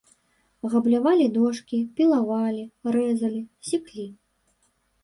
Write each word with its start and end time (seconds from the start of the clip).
Габлявалі 0.73 1.27
дошкі, 1.35 1.77
пілавалі, 2.01 2.63
рэзалі, 2.97 3.41
секлі. 3.71 4.07